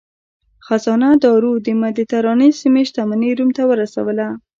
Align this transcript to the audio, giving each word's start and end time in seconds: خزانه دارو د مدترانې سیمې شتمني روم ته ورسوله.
خزانه 0.65 1.09
دارو 1.23 1.51
د 1.65 1.67
مدترانې 1.81 2.49
سیمې 2.59 2.83
شتمني 2.89 3.31
روم 3.37 3.49
ته 3.57 3.63
ورسوله. 3.71 4.27